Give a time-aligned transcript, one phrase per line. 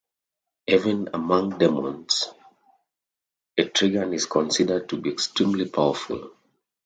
[0.65, 2.29] Even among demons,
[3.55, 6.31] Etrigan is considered to be extremely powerful.